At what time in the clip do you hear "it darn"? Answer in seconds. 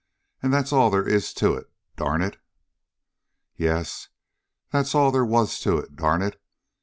1.53-2.23, 5.77-6.23